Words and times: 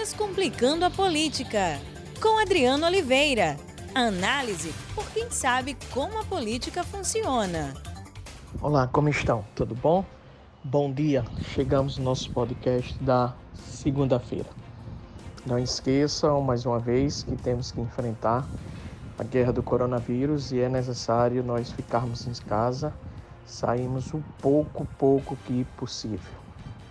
Descomplicando 0.00 0.84
a 0.84 0.90
Política, 0.90 1.80
com 2.20 2.40
Adriano 2.42 2.84
Oliveira. 2.84 3.56
Análise 3.94 4.74
por 4.92 5.08
quem 5.12 5.30
sabe 5.30 5.76
como 5.92 6.18
a 6.18 6.24
política 6.24 6.82
funciona. 6.82 7.72
Olá, 8.60 8.88
como 8.88 9.08
estão? 9.08 9.44
Tudo 9.54 9.72
bom? 9.72 10.04
Bom 10.64 10.92
dia. 10.92 11.24
Chegamos 11.54 11.96
no 11.96 12.04
nosso 12.04 12.28
podcast 12.32 13.00
da 13.04 13.34
segunda-feira. 13.54 14.48
Não 15.46 15.60
esqueçam 15.60 16.40
mais 16.42 16.66
uma 16.66 16.80
vez 16.80 17.22
que 17.22 17.36
temos 17.36 17.70
que 17.70 17.80
enfrentar 17.80 18.44
a 19.16 19.22
guerra 19.22 19.52
do 19.52 19.62
coronavírus 19.62 20.50
e 20.50 20.58
é 20.58 20.68
necessário 20.68 21.42
nós 21.44 21.70
ficarmos 21.70 22.26
em 22.26 22.32
casa, 22.46 22.92
sairmos 23.46 24.12
o 24.12 24.22
pouco, 24.42 24.86
pouco 24.98 25.36
que 25.46 25.64
possível. 25.76 26.32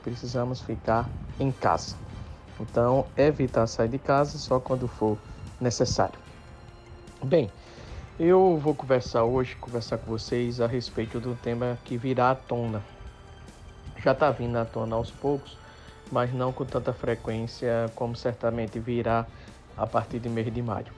Precisamos 0.02 0.62
ficar 0.62 1.08
em 1.38 1.52
casa. 1.52 1.98
Então, 2.64 3.06
evitar 3.18 3.68
sair 3.68 3.90
de 3.90 4.00
casa 4.00 4.38
só 4.38 4.58
quando 4.58 4.88
for 4.88 5.18
necessário. 5.60 6.18
Bem, 7.22 7.52
eu 8.18 8.58
vou 8.58 8.74
conversar 8.74 9.26
hoje, 9.26 9.56
conversar 9.58 9.98
com 9.98 10.10
vocês 10.10 10.62
a 10.62 10.68
respeito 10.68 11.20
do 11.20 11.36
tema 11.36 11.78
que 11.84 11.98
virá 11.98 12.32
à 12.32 12.36
tona. 12.36 12.82
Já 14.02 14.14
está 14.14 14.32
vindo 14.32 14.58
à 14.58 14.64
tona 14.64 14.96
aos 14.96 15.12
poucos, 15.12 15.58
mas 16.10 16.34
não 16.34 16.54
com 16.54 16.64
tanta 16.64 16.94
frequência 16.94 17.92
como 17.96 18.16
certamente 18.16 18.80
virá 18.80 19.26
a 19.76 19.86
partir 19.86 20.20
de 20.20 20.30
mês 20.30 20.52
de 20.54 20.62
maio, 20.62 20.94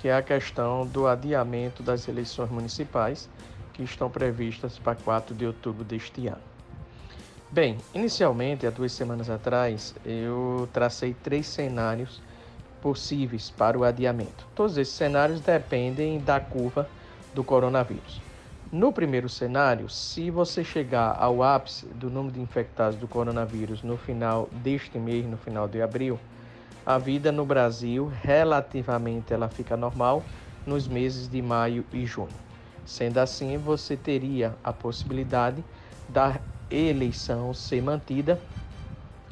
que 0.00 0.06
é 0.06 0.14
a 0.14 0.22
questão 0.22 0.86
do 0.86 1.08
adiamento 1.08 1.82
das 1.82 2.06
eleições 2.06 2.50
municipais 2.50 3.28
que 3.72 3.82
estão 3.82 4.08
previstas 4.08 4.78
para 4.78 4.94
4 4.94 5.34
de 5.34 5.44
outubro 5.44 5.82
deste 5.82 6.28
ano. 6.28 6.53
Bem, 7.54 7.78
inicialmente, 7.94 8.66
há 8.66 8.70
duas 8.70 8.90
semanas 8.90 9.30
atrás, 9.30 9.94
eu 10.04 10.68
tracei 10.72 11.14
três 11.14 11.46
cenários 11.46 12.20
possíveis 12.82 13.48
para 13.48 13.78
o 13.78 13.84
adiamento. 13.84 14.44
Todos 14.56 14.76
esses 14.76 14.92
cenários 14.92 15.40
dependem 15.40 16.18
da 16.18 16.40
curva 16.40 16.90
do 17.32 17.44
coronavírus. 17.44 18.20
No 18.72 18.92
primeiro 18.92 19.28
cenário, 19.28 19.88
se 19.88 20.32
você 20.32 20.64
chegar 20.64 21.16
ao 21.16 21.44
ápice 21.44 21.86
do 21.94 22.10
número 22.10 22.34
de 22.34 22.40
infectados 22.40 22.98
do 22.98 23.06
coronavírus 23.06 23.84
no 23.84 23.96
final 23.96 24.48
deste 24.50 24.98
mês, 24.98 25.24
no 25.24 25.36
final 25.36 25.68
de 25.68 25.80
abril, 25.80 26.18
a 26.84 26.98
vida 26.98 27.30
no 27.30 27.46
Brasil 27.46 28.10
relativamente 28.20 29.32
ela 29.32 29.48
fica 29.48 29.76
normal 29.76 30.24
nos 30.66 30.88
meses 30.88 31.28
de 31.28 31.40
maio 31.40 31.86
e 31.92 32.04
junho. 32.04 32.34
Sendo 32.84 33.18
assim, 33.18 33.56
você 33.58 33.96
teria 33.96 34.56
a 34.64 34.72
possibilidade 34.72 35.62
da 36.08 36.40
eleição 36.76 37.54
ser 37.54 37.80
mantida 37.82 38.42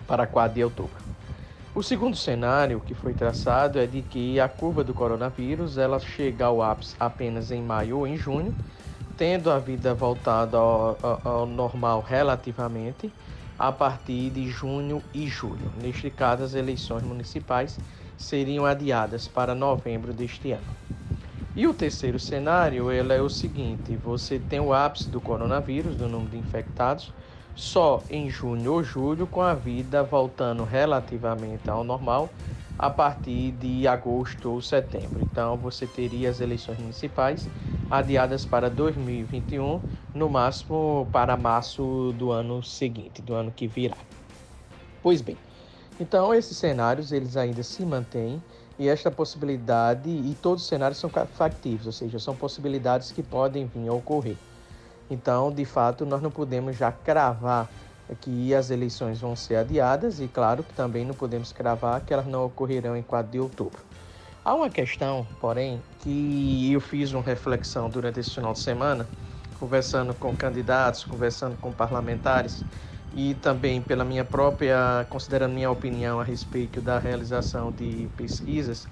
para 0.07 0.27
4 0.27 0.55
de 0.55 0.65
outubro. 0.65 1.03
O 1.75 1.83
segundo 1.83 2.17
cenário 2.17 2.81
que 2.81 2.95
foi 2.95 3.15
traçado 3.15 3.79
é 3.79 3.87
de 3.87 4.03
que 4.03 4.39
a 4.41 4.48
curva 4.48 4.85
do 4.85 4.95
coronavírus 4.95 5.79
ela 5.79 5.98
chega 5.98 6.47
ao 6.47 6.63
ápice 6.63 6.97
apenas 7.01 7.51
em 7.51 7.63
maio 7.63 7.98
ou 7.98 8.07
em 8.07 8.17
junho, 8.17 8.55
tendo 9.17 9.51
a 9.51 9.59
vida 9.59 9.95
voltada 9.95 10.59
ao, 10.59 10.98
ao, 11.03 11.23
ao 11.25 11.47
normal 11.47 12.03
relativamente 12.03 13.15
a 13.59 13.73
partir 13.73 14.31
de 14.31 14.48
junho 14.48 15.03
e 15.15 15.29
julho. 15.29 15.73
Neste 15.77 16.11
caso, 16.11 16.43
as 16.43 16.55
eleições 16.55 17.03
municipais 17.05 17.81
seriam 18.17 18.67
adiadas 18.67 19.29
para 19.29 19.55
novembro 19.55 20.13
deste 20.13 20.53
ano. 20.53 20.75
E 21.55 21.67
o 21.67 21.75
terceiro 21.75 22.19
cenário 22.19 22.91
ele 22.91 23.13
é 23.15 23.20
o 23.23 23.29
seguinte: 23.29 23.97
você 23.97 24.39
tem 24.41 24.61
o 24.61 24.73
ápice 24.73 25.11
do 25.11 25.20
coronavírus, 25.20 25.97
do 25.97 26.09
número 26.09 26.31
de 26.31 26.39
infectados, 26.39 27.15
só 27.55 28.03
em 28.11 28.28
junho 28.31 28.72
ou 28.72 28.83
julho, 28.83 29.27
com 29.27 29.42
a 29.42 29.55
vida 29.55 30.03
voltando 30.03 30.64
relativamente 30.64 31.69
ao 31.70 31.84
normal 31.84 32.28
a 32.78 32.91
partir 32.91 33.53
de 33.53 33.86
agosto 33.86 34.50
ou 34.50 34.61
setembro. 34.61 35.22
Então, 35.22 35.56
você 35.56 35.86
teria 35.86 36.30
as 36.30 36.41
eleições 36.41 36.78
municipais 36.78 37.48
adiadas 37.91 38.45
para 38.45 38.70
2021, 38.70 39.80
no 40.14 40.29
máximo 40.29 41.07
para 41.13 41.36
março 41.36 42.14
do 42.18 42.33
ano 42.33 42.63
seguinte, 42.63 43.20
do 43.20 43.35
ano 43.35 43.52
que 43.52 43.67
virá. 43.67 43.96
Pois 45.02 45.20
bem, 45.20 45.36
então 46.01 46.33
esses 46.33 46.57
cenários 46.57 47.13
eles 47.13 47.36
ainda 47.36 47.63
se 47.63 47.84
mantêm 47.84 48.42
e 48.79 48.89
esta 48.89 49.11
possibilidade 49.11 50.08
e 50.08 50.34
todos 50.40 50.63
os 50.63 50.69
cenários 50.69 50.98
são 50.98 51.11
factíveis, 51.11 51.86
ou 51.86 51.92
seja, 51.92 52.19
são 52.19 52.34
possibilidades 52.34 53.13
que 53.13 53.23
podem 53.23 53.67
vir 53.67 53.89
a 53.89 53.92
ocorrer. 53.92 54.36
Então, 55.12 55.52
de 55.52 55.67
fato, 55.67 56.06
nós 56.06 56.23
não 56.23 56.30
podemos 56.30 56.74
já 56.74 56.90
cravar 56.90 57.68
que 58.23 58.55
as 58.55 58.70
eleições 58.70 59.20
vão 59.20 59.36
ser 59.36 59.56
adiadas 59.56 60.20
e, 60.20 60.27
claro, 60.27 60.62
que 60.62 60.73
também 60.73 61.05
não 61.05 61.14
podemos 61.14 61.52
cravar 61.52 62.00
que 62.00 62.14
elas 62.14 62.27
não 62.27 62.46
ocorrerão 62.46 62.96
em 62.96 63.02
4 63.02 63.30
de 63.30 63.39
outubro. 63.39 63.78
Há 64.42 64.55
uma 64.55 64.70
questão, 64.70 65.27
porém, 65.39 65.83
que 66.01 66.72
eu 66.72 66.80
fiz 66.80 67.12
uma 67.12 67.22
reflexão 67.22 67.90
durante 67.90 68.20
esse 68.20 68.30
final 68.30 68.55
de 68.55 68.61
semana, 68.61 69.06
conversando 69.61 70.14
com 70.14 70.34
candidatos, 70.34 71.05
conversando 71.05 71.58
com 71.61 71.70
parlamentares 71.70 72.64
e 73.14 73.34
também 73.34 73.80
pela 73.80 74.05
minha 74.05 74.24
própria, 74.24 75.06
considerando 75.11 75.52
minha 75.52 75.70
opinião 75.70 76.20
a 76.20 76.24
respeito 76.24 76.80
da 76.80 76.98
realização 76.98 77.70
de 77.70 78.08
pesquisas, 78.17 78.86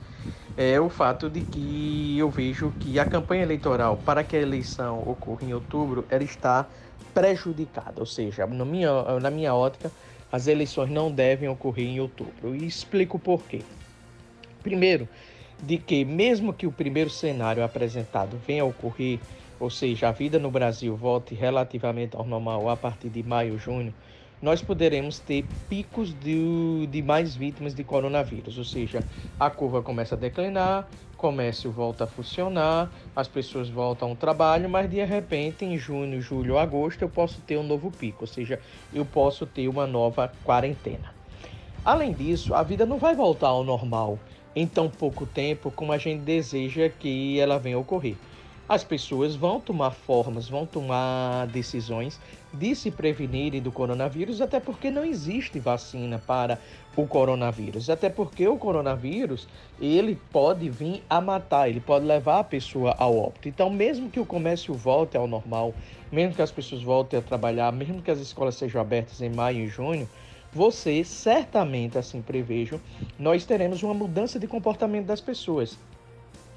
é 0.57 0.81
o 0.81 0.89
fato 0.89 1.31
de 1.31 1.41
que 1.41 2.19
eu 2.19 2.29
vejo 2.29 2.73
que 2.79 2.99
a 2.99 3.05
campanha 3.05 3.43
eleitoral 3.43 3.97
para 3.97 4.23
que 4.23 4.37
a 4.37 4.41
eleição 4.41 5.01
ocorra 5.07 5.45
em 5.45 5.55
outubro 5.55 6.05
ela 6.11 6.23
está 6.25 6.69
prejudicada, 7.15 7.95
ou 7.99 8.07
seja, 8.07 8.47
na 8.47 8.65
minha, 8.65 9.21
na 9.21 9.31
minha 9.31 9.55
ótica, 9.55 9.91
as 10.31 10.47
eleições 10.47 10.91
não 10.91 11.11
devem 11.11 11.49
ocorrer 11.49 11.87
em 11.87 12.01
outubro. 12.01 12.55
E 12.55 12.67
explico 12.67 13.19
por 13.19 13.47
quê. 13.47 13.63
Primeiro, 14.63 15.09
de 15.63 15.79
que 15.79 16.05
mesmo 16.05 16.53
que 16.53 16.67
o 16.67 16.73
primeiro 16.73 17.11
cenário 17.11 17.65
apresentado 17.65 18.39
venha 18.47 18.63
a 18.63 18.67
ocorrer, 18.67 19.21
ou 19.61 19.69
seja, 19.69 20.09
a 20.09 20.13
vida 20.13 20.39
no 20.39 20.51
Brasil 20.51 20.97
volte 20.97 21.35
relativamente 21.35 22.17
ao 22.17 22.25
normal 22.25 22.69
a 22.71 22.77
partir 22.77 23.11
de 23.11 23.23
maio, 23.23 23.59
junho, 23.59 23.95
nós 24.41 24.63
poderemos 24.63 25.19
ter 25.21 25.51
picos 25.69 26.15
de, 26.15 26.87
de 26.87 27.03
mais 27.03 27.37
vítimas 27.37 27.75
de 27.75 27.85
coronavírus, 27.85 28.57
ou 28.57 28.65
seja, 28.65 29.07
a 29.39 29.51
curva 29.51 29.83
começa 29.83 30.15
a 30.15 30.19
declinar, 30.19 30.91
comércio 31.15 31.71
volta 31.71 32.05
a 32.05 32.07
funcionar, 32.07 32.91
as 33.15 33.29
pessoas 33.29 33.69
voltam 33.69 34.09
ao 34.09 34.17
trabalho, 34.17 34.69
mas 34.69 34.89
de 34.89 35.05
repente 35.05 35.67
em 35.67 35.77
junho, 35.77 36.23
julho, 36.23 36.57
agosto 36.57 37.03
eu 37.03 37.11
posso 37.11 37.43
ter 37.43 37.59
um 37.59 37.63
novo 37.63 37.91
pico, 37.93 38.23
ou 38.23 38.27
seja, 38.27 38.59
eu 38.91 39.05
posso 39.05 39.47
ter 39.47 39.69
uma 39.69 39.87
nova 39.87 40.35
quarentena. 40.43 41.15
Além 41.85 42.15
disso, 42.15 42.55
a 42.55 42.63
vida 42.63 42.87
não 42.87 42.99
vai 42.99 43.15
voltar 43.15 43.49
ao 43.49 43.63
normal 43.63 44.19
em 44.57 44.67
tão 44.67 44.89
pouco 44.89 45.27
tempo 45.27 45.71
como 45.71 45.93
a 45.93 45.99
gente 45.99 46.23
deseja 46.23 46.89
que 46.89 47.39
ela 47.39 47.59
venha 47.59 47.79
ocorrer 47.79 48.17
as 48.71 48.85
pessoas 48.85 49.35
vão 49.35 49.59
tomar 49.59 49.91
formas, 49.91 50.49
vão 50.49 50.65
tomar 50.65 51.49
decisões 51.49 52.21
de 52.55 52.73
se 52.77 52.89
prevenirem 52.89 53.61
do 53.61 53.73
coronavírus, 53.73 54.41
até 54.41 54.61
porque 54.61 54.93
não 54.93 55.05
existe 55.05 55.59
vacina 55.59 56.23
para 56.25 56.57
o 56.97 57.05
coronavírus, 57.05 57.91
até 57.91 58.09
porque 58.09 58.47
o 58.47 58.57
coronavírus 58.57 59.49
ele 59.81 60.17
pode 60.33 60.71
vir 60.71 61.03
a 61.11 61.21
matar, 61.21 61.69
ele 61.69 61.81
pode 61.81 62.07
levar 62.07 62.39
a 62.39 62.45
pessoa 62.45 62.95
ao 62.97 63.19
óbito. 63.19 63.49
Então, 63.49 63.69
mesmo 63.69 64.09
que 64.09 64.21
o 64.21 64.27
comércio 64.27 64.73
volte 64.73 65.17
ao 65.17 65.27
normal, 65.27 65.75
mesmo 66.13 66.37
que 66.37 66.43
as 66.43 66.53
pessoas 66.53 66.81
voltem 66.81 67.19
a 67.19 67.23
trabalhar, 67.23 67.73
mesmo 67.73 68.01
que 68.01 68.11
as 68.13 68.21
escolas 68.21 68.55
sejam 68.55 68.81
abertas 68.81 69.21
em 69.21 69.31
maio 69.31 69.65
e 69.65 69.67
junho, 69.67 70.09
você 70.53 71.03
certamente, 71.03 71.99
assim 71.99 72.23
prevejo, 72.23 72.81
nós 73.19 73.45
teremos 73.45 73.83
uma 73.83 73.95
mudança 73.95 74.39
de 74.39 74.47
comportamento 74.47 75.07
das 75.07 75.21
pessoas. 75.21 75.77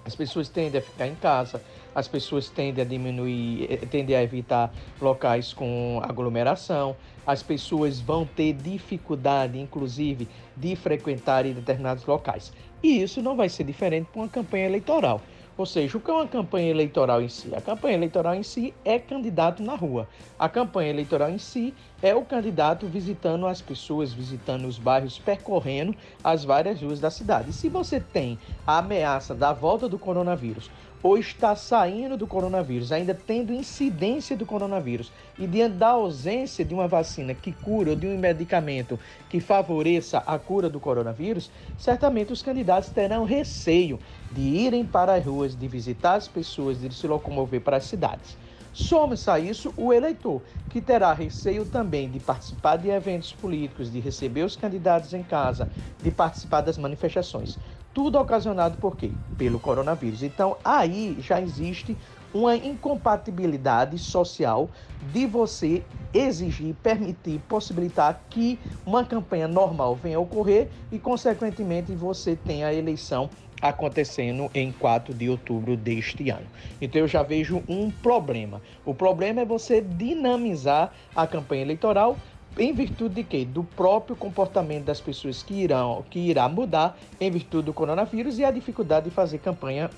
As 0.05 0.15
pessoas 0.15 0.49
tendem 0.49 0.79
a 0.79 0.83
ficar 0.83 1.07
em 1.07 1.15
casa, 1.15 1.61
as 1.95 2.07
pessoas 2.07 2.49
tendem 2.49 2.83
a 2.83 2.87
diminuir, 2.87 3.67
eh, 3.69 3.77
tendem 3.77 4.15
a 4.15 4.23
evitar 4.23 4.73
locais 5.01 5.53
com 5.53 6.01
aglomeração, 6.03 6.95
as 7.25 7.41
pessoas 7.41 8.01
vão 8.01 8.25
ter 8.25 8.53
dificuldade, 8.53 9.57
inclusive, 9.57 10.27
de 10.57 10.75
frequentar 10.75 11.43
determinados 11.43 12.05
locais. 12.05 12.51
E 12.81 13.01
isso 13.01 13.21
não 13.21 13.35
vai 13.35 13.47
ser 13.47 13.63
diferente 13.63 14.07
para 14.11 14.21
uma 14.21 14.27
campanha 14.27 14.65
eleitoral. 14.65 15.21
Ou 15.55 15.67
seja, 15.67 15.95
o 15.97 16.01
que 16.01 16.09
é 16.09 16.13
uma 16.13 16.27
campanha 16.27 16.71
eleitoral 16.71 17.21
em 17.21 17.29
si? 17.29 17.53
A 17.53 17.61
campanha 17.61 17.95
eleitoral 17.95 18.33
em 18.33 18.41
si 18.41 18.73
é 18.83 18.97
candidato 18.97 19.61
na 19.61 19.75
rua. 19.75 20.09
A 20.37 20.49
campanha 20.49 20.89
eleitoral 20.89 21.29
em 21.29 21.37
si 21.37 21.75
é 22.01 22.15
o 22.15 22.25
candidato 22.25 22.87
visitando 22.87 23.45
as 23.45 23.61
pessoas, 23.61 24.11
visitando 24.11 24.65
os 24.65 24.79
bairros, 24.79 25.19
percorrendo 25.19 25.95
as 26.23 26.43
várias 26.43 26.81
ruas 26.81 26.99
da 26.99 27.11
cidade. 27.11 27.51
E 27.51 27.53
se 27.53 27.69
você 27.69 27.99
tem 27.99 28.39
a 28.65 28.79
ameaça 28.79 29.35
da 29.35 29.53
volta 29.53 29.87
do 29.87 29.99
coronavírus 29.99 30.71
ou 31.03 31.17
está 31.17 31.53
saindo 31.53 32.15
do 32.15 32.25
coronavírus, 32.25 32.91
ainda 32.91 33.13
tendo 33.13 33.53
incidência 33.53 34.37
do 34.37 34.45
coronavírus, 34.45 35.11
e 35.37 35.45
diante 35.45 35.75
da 35.75 35.89
ausência 35.89 36.63
de 36.63 36.73
uma 36.73 36.87
vacina 36.87 37.35
que 37.35 37.51
cura 37.51 37.89
ou 37.89 37.95
de 37.95 38.07
um 38.07 38.17
medicamento 38.17 38.97
que 39.29 39.41
favoreça 39.41 40.19
a 40.19 40.39
cura 40.39 40.69
do 40.69 40.79
coronavírus, 40.79 41.51
certamente 41.77 42.31
os 42.31 42.41
candidatos 42.41 42.89
terão 42.89 43.25
receio 43.25 43.99
de 44.33 44.41
irem 44.41 44.83
para 44.85 45.15
as 45.15 45.25
ruas, 45.25 45.55
de 45.55 45.67
visitar 45.67 46.15
as 46.15 46.27
pessoas, 46.27 46.79
de 46.79 46.93
se 46.93 47.07
locomover 47.07 47.61
para 47.61 47.77
as 47.77 47.85
cidades. 47.85 48.37
Some-se 48.73 49.29
a 49.29 49.39
isso 49.39 49.71
o 49.77 49.93
eleitor, 49.93 50.41
que 50.69 50.81
terá 50.81 51.13
receio 51.13 51.63
também 51.63 52.09
de 52.09 52.19
participar 52.19 52.77
de 52.77 52.89
eventos 52.89 53.31
políticos, 53.31 53.91
de 53.91 53.99
receber 53.99 54.43
os 54.43 54.55
candidatos 54.55 55.13
em 55.13 55.21
casa, 55.21 55.69
de 56.01 56.09
participar 56.09 56.61
das 56.61 56.79
manifestações. 56.79 57.59
Tudo 57.93 58.19
ocasionado 58.19 58.77
por 58.77 58.97
quê? 58.97 59.11
Pelo 59.37 59.59
coronavírus. 59.59 60.23
Então, 60.23 60.57
aí 60.65 61.15
já 61.19 61.39
existe 61.39 61.95
uma 62.33 62.55
incompatibilidade 62.55 63.99
social 63.99 64.67
de 65.13 65.27
você 65.27 65.83
exigir, 66.11 66.73
permitir, 66.81 67.39
possibilitar 67.47 68.23
que 68.27 68.59
uma 68.83 69.05
campanha 69.05 69.47
normal 69.47 69.95
venha 69.95 70.17
a 70.17 70.19
ocorrer 70.19 70.69
e, 70.91 70.97
consequentemente, 70.97 71.93
você 71.93 72.35
tenha 72.35 72.67
a 72.67 72.73
eleição 72.73 73.29
acontecendo 73.63 74.51
em 74.53 74.73
4 74.73 75.13
de 75.13 75.29
outubro 75.29 75.77
deste 75.77 76.29
ano. 76.29 76.45
Então 76.81 76.99
eu 76.99 77.07
já 77.07 77.23
vejo 77.23 77.63
um 77.65 77.89
problema. 77.89 78.61
O 78.85 78.93
problema 78.93 79.39
é 79.39 79.45
você 79.45 79.79
dinamizar 79.79 80.91
a 81.15 81.25
campanha 81.25 81.61
eleitoral 81.61 82.17
em 82.59 82.73
virtude 82.73 83.15
de 83.15 83.23
quê? 83.23 83.45
Do 83.45 83.63
próprio 83.63 84.17
comportamento 84.17 84.83
das 84.83 84.99
pessoas 84.99 85.41
que 85.41 85.53
irão 85.53 86.03
que 86.09 86.19
irá 86.19 86.49
mudar 86.49 86.99
em 87.21 87.31
virtude 87.31 87.67
do 87.67 87.73
coronavírus 87.73 88.37
e 88.37 88.43
a 88.43 88.51
dificuldade 88.51 89.05
de 89.05 89.15
fazer 89.15 89.39
campanha 89.39 89.89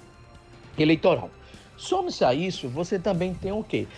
eleitoral. 0.78 1.32
Some-se 1.76 2.24
a 2.24 2.34
isso, 2.36 2.70
você 2.70 3.00
também 3.00 3.34
tem 3.34 3.52
o 3.52 3.64
quê? 3.64 3.90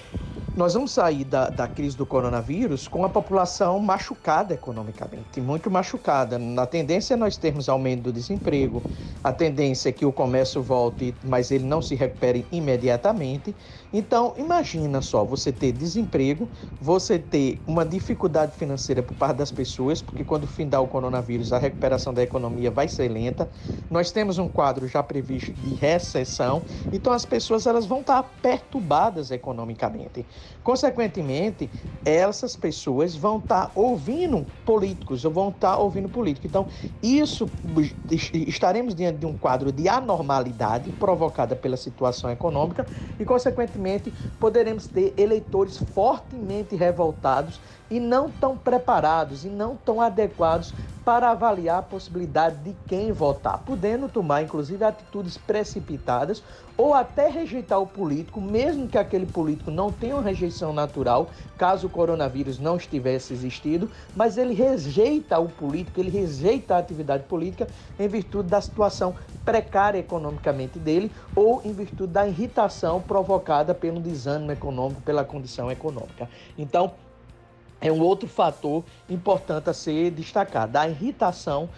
Nós 0.57 0.73
vamos 0.73 0.89
sair 0.89 1.23
da, 1.23 1.51
da 1.51 1.67
crise 1.67 1.95
do 1.95 2.03
coronavírus 2.03 2.87
com 2.87 3.05
a 3.05 3.09
população 3.09 3.77
machucada 3.77 4.55
economicamente, 4.55 5.39
muito 5.39 5.69
machucada. 5.69 6.39
A 6.59 6.65
tendência 6.65 7.13
é 7.13 7.15
nós 7.15 7.37
termos 7.37 7.69
aumento 7.69 8.01
do 8.05 8.11
desemprego, 8.11 8.83
a 9.23 9.31
tendência 9.31 9.89
é 9.89 9.91
que 9.91 10.03
o 10.03 10.11
comércio 10.11 10.63
volte, 10.63 11.15
mas 11.23 11.51
ele 11.51 11.63
não 11.63 11.79
se 11.79 11.93
recupere 11.93 12.47
imediatamente. 12.51 13.55
Então, 13.93 14.33
imagina 14.35 14.99
só, 14.99 15.23
você 15.23 15.53
ter 15.53 15.73
desemprego, 15.73 16.49
você 16.79 17.19
ter 17.19 17.61
uma 17.67 17.85
dificuldade 17.85 18.57
financeira 18.57 19.03
por 19.03 19.13
parte 19.13 19.37
das 19.37 19.51
pessoas, 19.51 20.01
porque 20.01 20.23
quando 20.23 20.47
findar 20.47 20.81
o 20.81 20.87
coronavírus, 20.87 21.53
a 21.53 21.59
recuperação 21.59 22.11
da 22.11 22.23
economia 22.23 22.71
vai 22.71 22.87
ser 22.87 23.09
lenta. 23.09 23.47
Nós 23.87 24.11
temos 24.11 24.39
um 24.39 24.47
quadro 24.47 24.87
já 24.87 25.03
previsto 25.03 25.53
de 25.61 25.73
recessão, 25.73 26.63
então 26.91 27.13
as 27.13 27.25
pessoas 27.25 27.67
elas 27.67 27.85
vão 27.85 28.01
estar 28.01 28.23
perturbadas 28.41 29.29
economicamente. 29.29 30.25
Consequentemente, 30.63 31.71
essas 32.03 32.55
pessoas 32.55 33.15
vão 33.15 33.37
estar 33.37 33.69
ouvindo 33.75 34.49
políticos, 34.63 35.25
ou 35.25 35.31
vão 35.31 35.49
estar 35.49 35.77
ouvindo 35.77 36.09
político. 36.09 36.47
Então, 36.47 36.65
isso 37.01 37.53
estaremos 38.47 38.95
diante 38.95 39.19
de 39.19 39.25
um 39.25 39.35
quadro 39.35 39.73
de 39.73 39.89
anormalidade 39.89 40.89
provocada 40.93 41.53
pela 41.53 41.75
situação 41.75 42.29
econômica 42.31 42.87
e, 43.19 43.25
consequentemente, 43.25 44.13
poderemos 44.39 44.87
ter 44.87 45.13
eleitores 45.17 45.77
fortemente 45.77 46.75
revoltados 46.77 47.59
e 47.89 47.99
não 47.99 48.29
tão 48.29 48.57
preparados 48.57 49.45
e 49.45 49.49
não 49.49 49.75
tão 49.75 50.01
adequados 50.01 50.73
para 51.07 51.31
avaliar 51.31 51.79
a 51.79 51.81
possibilidade 51.81 52.57
de 52.57 52.75
quem 52.85 53.13
votar, 53.13 53.59
podendo 53.59 54.09
tomar 54.09 54.43
inclusive 54.43 54.83
atitudes 54.83 55.37
precipitadas 55.37 56.43
ou 56.75 56.93
até 56.93 57.29
rejeitar 57.29 57.79
o 57.79 57.87
político, 57.87 58.41
mesmo 58.41 58.89
que 58.89 58.97
aquele 58.97 59.25
político 59.25 59.71
não 59.71 59.89
tenha 59.89 60.15
uma 60.15 60.21
rejeição 60.21 60.73
natural, 60.73 61.31
caso 61.57 61.87
o 61.87 61.89
coronavírus 61.89 62.59
não 62.59 62.75
estivesse 62.75 63.31
existido, 63.31 63.89
mas 64.13 64.37
ele 64.37 64.53
rejeita 64.53 65.39
o 65.39 65.47
político, 65.47 66.01
ele 66.01 66.09
rejeita 66.09 66.75
a 66.75 66.79
atividade 66.79 67.23
política 67.23 67.69
em 67.97 68.09
virtude 68.09 68.49
da 68.49 68.59
situação 68.59 69.15
precária 69.45 69.99
economicamente 69.99 70.77
dele 70.77 71.09
ou 71.33 71.61
em 71.63 71.71
virtude 71.71 72.11
da 72.11 72.27
irritação 72.27 73.01
provocada 73.01 73.73
pelo 73.73 74.01
desânimo 74.01 74.51
econômico, 74.51 75.01
pela 75.01 75.23
condição 75.23 75.71
econômica. 75.71 76.29
Então, 76.57 76.95
é 77.79 77.91
um 77.91 78.01
outro 78.01 78.27
fator 78.27 78.83
importante 79.09 79.69
a 79.69 79.73
ser 79.73 80.11
destacado, 80.11 80.75
a 80.75 80.87
irritação 80.87 81.69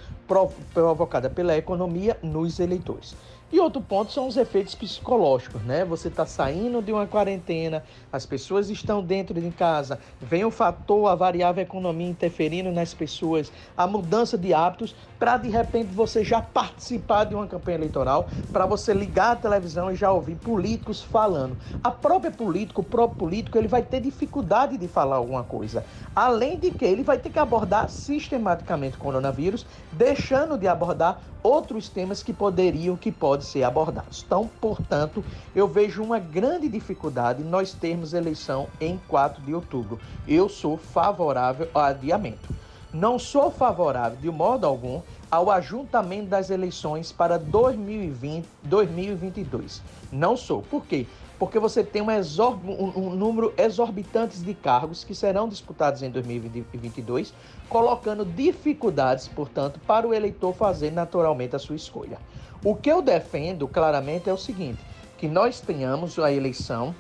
provocada 0.74 1.30
pela 1.30 1.58
economia 1.58 2.18
nos 2.22 2.60
eleitores. 2.60 3.16
E 3.52 3.60
outro 3.60 3.82
ponto 3.82 4.12
são 4.12 4.28
os 4.28 4.38
efeitos 4.38 4.76
psicológicos, 4.76 5.64
né? 5.64 5.84
Você 5.84 6.08
está 6.08 6.24
saindo 6.24 6.84
de 6.84 6.92
uma 6.92 7.08
quarentena, 7.08 7.84
as 8.14 8.24
pessoas 8.24 8.70
estão 8.70 9.02
dentro 9.02 9.42
de 9.42 9.50
casa, 9.50 10.00
vem 10.22 10.46
o 10.46 10.52
fator, 10.52 11.08
a 11.10 11.16
variável 11.16 11.64
economia 11.64 12.08
interferindo 12.08 12.72
nas 12.72 12.94
pessoas, 12.94 13.52
a 13.76 13.88
mudança 13.88 14.38
de 14.38 14.54
hábitos, 14.54 14.96
para 15.18 15.38
de 15.38 15.50
repente 15.50 15.92
você 15.92 16.24
já 16.24 16.42
participar 16.42 17.24
de 17.24 17.34
uma 17.34 17.48
campanha 17.48 17.78
eleitoral, 17.78 18.30
para 18.54 18.68
você 18.68 18.94
ligar 18.94 19.32
a 19.32 19.36
televisão 19.36 19.90
e 19.90 19.96
já 19.96 20.12
ouvir 20.12 20.36
políticos 20.36 21.02
falando. 21.02 21.58
A 21.84 21.90
própria 21.90 22.32
político, 22.32 22.82
o 22.82 22.84
próprio 22.84 23.18
político, 23.18 23.58
ele 23.58 23.68
vai 23.68 23.82
ter 23.82 24.00
dificuldade 24.00 24.78
de 24.78 24.88
falar 24.88 25.16
alguma 25.16 25.44
coisa. 25.44 25.84
Além 26.16 26.60
de 26.60 26.70
que 26.70 26.86
ele 26.86 27.02
vai 27.02 27.18
ter 27.18 27.32
que 27.32 27.40
abordar 27.40 27.90
sistematicamente 27.90 28.96
o 28.96 29.00
coronavírus, 29.00 29.66
deixando 29.92 30.56
de 30.56 30.68
abordar 30.68 31.20
outros 31.42 31.90
temas 31.90 32.22
que 32.24 32.34
poderiam, 32.34 32.96
que 32.96 33.12
podem 33.12 33.46
ser 33.46 33.64
abordados. 33.64 34.24
Então, 34.26 34.50
portanto, 34.60 35.24
eu 35.56 35.68
vejo 35.68 36.04
uma 36.04 36.20
grande 36.20 36.68
dificuldade 36.68 37.44
nós 37.44 37.74
termos 37.74 38.14
eleição 38.14 38.68
em 38.80 39.00
4 39.08 39.42
de 39.42 39.54
outubro. 39.54 40.00
Eu 40.28 40.50
sou 40.50 40.78
favorável 40.78 41.68
ao 41.74 41.84
adiamento. 41.84 42.50
Não 42.92 43.20
sou 43.20 43.52
favorável, 43.52 44.18
de 44.18 44.32
modo 44.32 44.66
algum, 44.66 45.02
ao 45.30 45.52
ajuntamento 45.52 46.28
das 46.28 46.50
eleições 46.50 47.12
para 47.12 47.38
2020, 47.38 48.48
2022. 48.64 49.82
Não 50.12 50.36
sou. 50.36 50.64
Por 50.64 50.84
quê? 50.86 51.06
Porque 51.40 51.58
você 51.58 51.84
tem 51.84 52.02
um, 52.02 52.08
um, 52.08 52.92
um, 52.98 53.10
número 53.16 53.54
exorbitante 53.58 54.40
de 54.40 54.54
cargos 54.54 55.06
que 55.06 55.16
serão 55.16 55.48
disputados 55.48 56.04
em 56.04 56.12
2022, 56.12 57.34
colocando 57.70 58.26
dificuldades, 58.26 59.30
portanto, 59.30 59.80
para 59.88 60.06
o 60.06 60.14
eleitor 60.14 60.54
fazer 60.54 60.92
naturalmente 60.92 61.56
a 61.56 61.60
sua 61.60 61.78
escolha. 61.78 62.20
O 62.64 62.76
que 62.76 62.92
eu 62.92 63.02
defendo 63.02 63.70
claramente 63.70 64.30
é 64.30 64.34
o 64.34 64.38
seguinte: 64.38 64.80
que 65.18 65.30
nós 65.30 65.62
tenhamos 65.62 66.20
a 66.20 66.30
eleição 66.30 66.94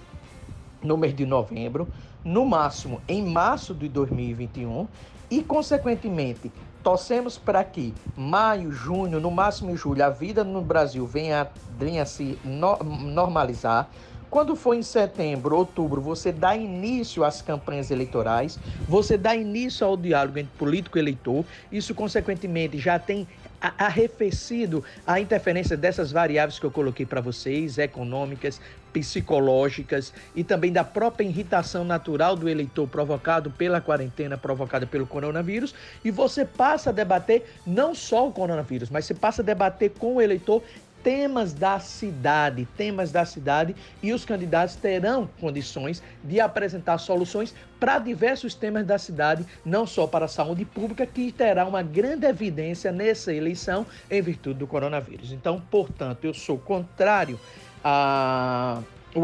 no 0.82 0.96
mês 0.96 1.14
de 1.14 1.26
novembro, 1.26 1.86
no 2.24 2.46
máximo 2.46 3.02
em 3.10 3.22
março 3.22 3.74
de 3.74 3.90
2021 3.90 4.88
e, 5.30 5.44
consequentemente, 5.44 6.52
torcemos 6.82 7.38
para 7.38 7.64
que 7.64 7.94
maio, 8.16 8.72
junho, 8.72 9.20
no 9.20 9.30
máximo 9.30 9.76
julho, 9.76 10.04
a 10.04 10.10
vida 10.10 10.44
no 10.44 10.62
Brasil 10.62 11.06
venha, 11.06 11.48
venha 11.78 12.06
se 12.06 12.40
no, 12.44 12.78
normalizar, 12.78 13.90
quando 14.30 14.56
for 14.56 14.76
em 14.76 14.84
setembro, 14.84 15.56
outubro, 15.58 16.02
você 16.02 16.32
dá 16.32 16.56
início 16.56 17.24
às 17.24 17.42
campanhas 17.42 17.90
eleitorais, 17.90 18.60
você 18.88 19.18
dá 19.18 19.36
início 19.36 19.86
ao 19.86 19.98
diálogo 19.98 20.38
entre 20.38 20.54
político 20.56 20.98
e 20.98 21.02
eleitor. 21.02 21.46
Isso, 21.72 21.96
consequentemente, 21.96 22.78
já 22.78 23.00
tem 23.00 23.28
arrefecido 23.60 24.84
a 25.06 25.20
interferência 25.20 25.76
dessas 25.76 26.12
variáveis 26.12 26.58
que 26.60 26.66
eu 26.66 26.72
coloquei 26.72 27.06
para 27.06 27.20
vocês, 27.20 27.78
econômicas, 27.78 28.62
psicológicas 28.94 30.14
e 30.34 30.44
também 30.44 30.72
da 30.72 30.84
própria 30.84 31.26
irritação 31.26 31.84
natural 31.84 32.36
do 32.36 32.48
eleitor 32.48 32.88
provocado 32.88 33.52
pela 33.52 33.82
quarentena, 33.82 34.38
provocada 34.38 34.88
pelo 34.88 35.06
coronavírus, 35.06 35.76
e 36.04 36.10
você 36.10 36.46
passa 36.46 36.90
a 36.90 36.94
debater 36.94 37.46
não 37.66 37.94
só 37.94 38.28
o 38.28 38.32
coronavírus, 38.32 38.90
mas 38.90 39.06
você 39.06 39.14
passa 39.14 39.42
a 39.42 39.46
debater 39.46 39.92
com 39.92 40.16
o 40.16 40.22
eleitor 40.22 40.64
temas 41.04 41.54
da 41.54 41.80
cidade, 41.80 42.68
temas 42.78 43.12
da 43.12 43.26
cidade, 43.26 43.76
e 44.02 44.14
os 44.14 44.26
candidatos 44.26 44.76
terão 44.76 45.30
condições 45.40 46.04
de 46.24 46.40
apresentar 46.40 46.98
soluções 46.98 47.54
para 47.80 48.00
diversos 48.00 48.54
temas 48.54 48.86
da 48.86 48.98
cidade, 48.98 49.46
não 49.66 49.88
só 49.88 50.06
para 50.06 50.26
a 50.26 50.28
saúde 50.28 50.66
pública, 50.66 51.06
que 51.06 51.32
terá 51.32 51.66
uma 51.66 51.82
grande 51.82 52.26
evidência 52.26 52.92
nessa 52.92 53.34
eleição 53.34 53.86
em 54.10 54.22
virtude 54.22 54.60
do 54.60 54.68
coronavírus. 54.68 55.32
Então, 55.32 55.62
portanto, 55.72 56.26
eu 56.26 56.34
sou 56.34 56.58
contrário 56.58 57.40
a 57.84 58.82
o 59.16 59.22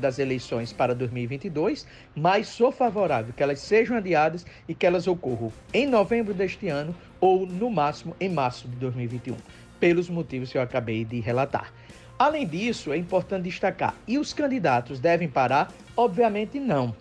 das 0.00 0.18
eleições 0.18 0.72
para 0.72 0.92
2022, 0.92 1.86
mas 2.16 2.48
sou 2.48 2.72
favorável 2.72 3.32
que 3.32 3.42
elas 3.42 3.60
sejam 3.60 3.96
adiadas 3.96 4.44
e 4.68 4.74
que 4.74 4.84
elas 4.84 5.06
ocorram 5.06 5.52
em 5.72 5.86
novembro 5.86 6.34
deste 6.34 6.68
ano 6.68 6.94
ou, 7.20 7.46
no 7.46 7.70
máximo, 7.70 8.16
em 8.18 8.28
março 8.28 8.66
de 8.66 8.74
2021 8.76 9.36
pelos 9.80 10.08
motivos 10.08 10.52
que 10.52 10.58
eu 10.58 10.62
acabei 10.62 11.04
de 11.04 11.18
relatar. 11.18 11.72
Além 12.18 12.46
disso, 12.46 12.92
é 12.92 12.96
importante 12.98 13.44
destacar: 13.44 13.94
e 14.06 14.18
os 14.18 14.34
candidatos 14.34 15.00
devem 15.00 15.28
parar? 15.28 15.72
Obviamente 15.96 16.60
não. 16.60 16.94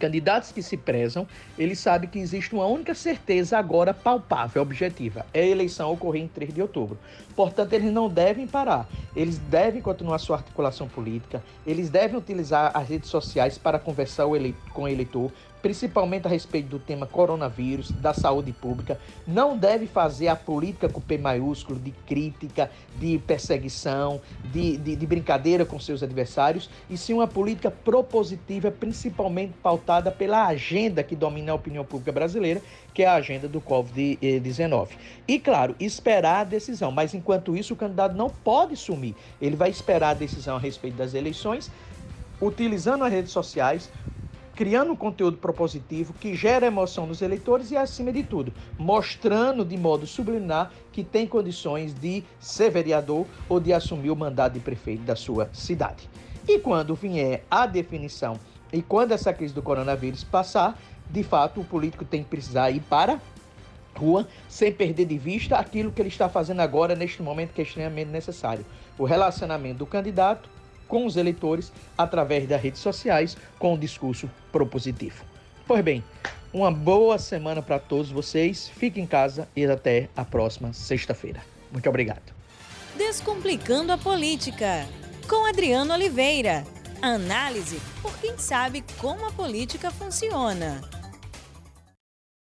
Candidatos 0.00 0.50
que 0.50 0.62
se 0.62 0.78
prezam, 0.78 1.28
eles 1.58 1.78
sabem 1.78 2.08
que 2.08 2.18
existe 2.18 2.54
uma 2.54 2.64
única 2.64 2.94
certeza 2.94 3.58
agora 3.58 3.92
palpável, 3.92 4.62
objetiva: 4.62 5.26
é 5.34 5.42
a 5.42 5.46
eleição 5.46 5.92
ocorrer 5.92 6.22
em 6.22 6.26
3 6.26 6.54
de 6.54 6.62
outubro. 6.62 6.98
Portanto, 7.36 7.74
eles 7.74 7.92
não 7.92 8.08
devem 8.08 8.46
parar. 8.46 8.88
Eles 9.14 9.36
devem 9.36 9.82
continuar 9.82 10.18
sua 10.18 10.36
articulação 10.36 10.88
política, 10.88 11.42
eles 11.66 11.90
devem 11.90 12.16
utilizar 12.16 12.70
as 12.72 12.88
redes 12.88 13.10
sociais 13.10 13.58
para 13.58 13.78
conversar 13.78 14.24
com 14.72 14.82
o 14.82 14.88
eleitor, 14.88 15.32
principalmente 15.60 16.26
a 16.26 16.30
respeito 16.30 16.68
do 16.68 16.78
tema 16.78 17.06
coronavírus, 17.06 17.92
da 17.92 18.14
saúde 18.14 18.52
pública, 18.52 18.98
não 19.26 19.58
deve 19.58 19.86
fazer 19.86 20.28
a 20.28 20.36
política 20.36 20.88
com 20.88 21.00
P 21.00 21.18
maiúsculo 21.18 21.78
de 21.78 21.90
crítica, 21.90 22.70
de 22.98 23.18
perseguição, 23.18 24.20
de, 24.44 24.76
de, 24.76 24.94
de 24.94 25.06
brincadeira 25.06 25.66
com 25.66 25.78
seus 25.78 26.02
adversários, 26.02 26.70
e 26.88 26.96
sim 26.96 27.14
uma 27.14 27.26
política 27.26 27.70
propositiva, 27.70 28.70
principalmente 28.70 29.52
pautada 29.60 29.89
pela 30.16 30.46
agenda 30.46 31.02
que 31.02 31.16
domina 31.16 31.52
a 31.52 31.54
opinião 31.54 31.84
pública 31.84 32.12
brasileira, 32.12 32.62
que 32.94 33.02
é 33.02 33.06
a 33.06 33.14
agenda 33.14 33.48
do 33.48 33.60
Covid-19. 33.60 34.90
E, 35.26 35.38
claro, 35.38 35.74
esperar 35.80 36.40
a 36.40 36.44
decisão, 36.44 36.92
mas 36.92 37.14
enquanto 37.14 37.56
isso, 37.56 37.74
o 37.74 37.76
candidato 37.76 38.14
não 38.14 38.28
pode 38.28 38.76
sumir. 38.76 39.14
Ele 39.40 39.56
vai 39.56 39.70
esperar 39.70 40.10
a 40.10 40.14
decisão 40.14 40.56
a 40.56 40.60
respeito 40.60 40.96
das 40.96 41.14
eleições, 41.14 41.70
utilizando 42.40 43.04
as 43.04 43.12
redes 43.12 43.32
sociais, 43.32 43.90
criando 44.54 44.92
um 44.92 44.96
conteúdo 44.96 45.38
propositivo 45.38 46.12
que 46.12 46.34
gera 46.34 46.66
emoção 46.66 47.06
nos 47.06 47.22
eleitores 47.22 47.70
e, 47.70 47.76
acima 47.76 48.12
de 48.12 48.22
tudo, 48.22 48.52
mostrando 48.78 49.64
de 49.64 49.76
modo 49.76 50.06
subliminar 50.06 50.70
que 50.92 51.02
tem 51.02 51.26
condições 51.26 51.94
de 51.94 52.22
ser 52.38 52.70
vereador 52.70 53.26
ou 53.48 53.58
de 53.58 53.72
assumir 53.72 54.10
o 54.10 54.16
mandato 54.16 54.52
de 54.54 54.60
prefeito 54.60 55.02
da 55.02 55.16
sua 55.16 55.48
cidade. 55.52 56.08
E 56.46 56.58
quando 56.58 56.94
vier 56.94 57.44
a 57.50 57.66
definição 57.66 58.38
e 58.72 58.82
quando 58.82 59.12
essa 59.12 59.32
crise 59.32 59.54
do 59.54 59.62
coronavírus 59.62 60.24
passar, 60.24 60.78
de 61.08 61.22
fato, 61.22 61.60
o 61.60 61.64
político 61.64 62.04
tem 62.04 62.22
que 62.22 62.30
precisar 62.30 62.70
ir 62.70 62.80
para 62.80 63.20
rua 63.94 64.26
sem 64.48 64.72
perder 64.72 65.04
de 65.04 65.18
vista 65.18 65.56
aquilo 65.56 65.90
que 65.90 66.00
ele 66.00 66.08
está 66.08 66.28
fazendo 66.28 66.60
agora, 66.60 66.94
neste 66.94 67.22
momento 67.22 67.52
que 67.52 67.60
é 67.60 67.64
extremamente 67.64 68.08
necessário: 68.08 68.64
o 68.98 69.04
relacionamento 69.04 69.78
do 69.78 69.86
candidato 69.86 70.48
com 70.88 71.06
os 71.06 71.16
eleitores 71.16 71.72
através 71.96 72.48
das 72.48 72.60
redes 72.60 72.80
sociais 72.80 73.36
com 73.58 73.74
um 73.74 73.78
discurso 73.78 74.28
propositivo. 74.50 75.24
Pois 75.66 75.84
bem, 75.84 76.02
uma 76.52 76.70
boa 76.70 77.16
semana 77.16 77.62
para 77.62 77.78
todos 77.78 78.10
vocês. 78.10 78.68
Fiquem 78.68 79.04
em 79.04 79.06
casa 79.06 79.48
e 79.54 79.64
até 79.64 80.08
a 80.16 80.24
próxima 80.24 80.72
sexta-feira. 80.72 81.40
Muito 81.70 81.88
obrigado. 81.88 82.34
Descomplicando 82.96 83.92
a 83.92 83.98
política 83.98 84.84
com 85.28 85.46
Adriano 85.46 85.94
Oliveira. 85.94 86.64
Análise 87.02 87.80
por 88.02 88.12
quem 88.18 88.36
sabe 88.36 88.84
como 88.98 89.26
a 89.26 89.32
política 89.32 89.90
funciona. 89.90 90.80